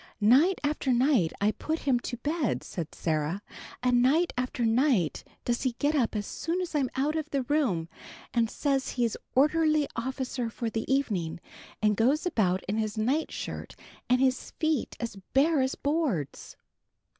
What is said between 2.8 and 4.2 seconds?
Sarah, "and